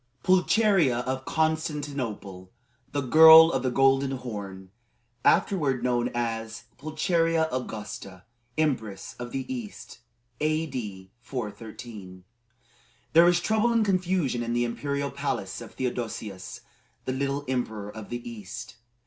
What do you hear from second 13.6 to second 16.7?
and confusion in the imperial palace of Theodosius